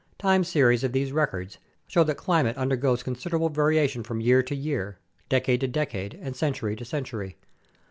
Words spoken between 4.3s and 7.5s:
to year, decade to decade, and century to century.